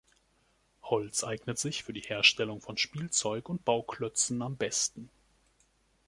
[0.81, 5.11] Holz eignet sich für die Herstellung von Spielzeug und Bauklötzen am besten.